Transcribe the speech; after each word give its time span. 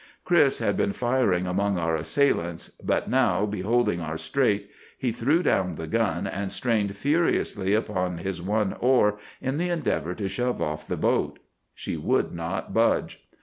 "Chris 0.25 0.57
had 0.57 0.75
been 0.75 0.93
firing 0.93 1.45
among 1.45 1.77
our 1.77 1.95
assailants; 1.95 2.69
but 2.83 3.07
now, 3.07 3.45
beholding 3.45 4.01
our 4.01 4.17
strait, 4.17 4.67
he 4.97 5.11
threw 5.11 5.43
down 5.43 5.75
the 5.75 5.85
gun, 5.85 6.25
and 6.25 6.51
strained 6.51 6.95
furiously 6.97 7.75
upon 7.75 8.17
his 8.17 8.41
one 8.41 8.73
oar 8.79 9.19
in 9.43 9.59
the 9.59 9.69
endeavor 9.69 10.15
to 10.15 10.27
shove 10.27 10.59
off 10.59 10.87
the 10.87 10.97
boat. 10.97 11.37
She 11.75 11.97
would 11.97 12.33
not 12.33 12.73
budge. 12.73 13.27